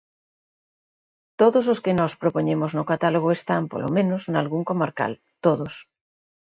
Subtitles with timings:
[1.41, 5.13] Todos os que nós propoñemos no catálogo están, polo menos, nalgún comarcal;
[5.45, 5.73] todos.